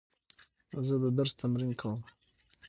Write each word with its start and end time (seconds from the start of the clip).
زه 0.87 0.95
د 1.03 1.05
درس 1.17 1.33
تمرین 1.41 1.71
کوم. 1.79 1.99